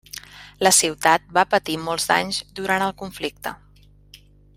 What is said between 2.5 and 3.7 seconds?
durant el conflicte.